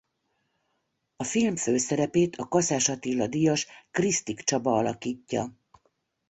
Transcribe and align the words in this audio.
A 1.15 1.23
film 1.23 1.55
főszerepét 1.55 2.35
a 2.35 2.47
Kaszás 2.47 2.89
Attila-díjas 2.89 3.67
Krisztik 3.91 4.41
Csaba 4.41 4.77
alakítja. 4.77 5.53